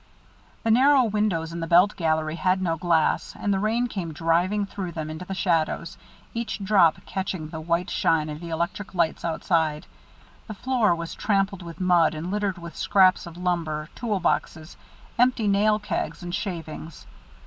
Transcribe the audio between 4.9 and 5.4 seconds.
them into the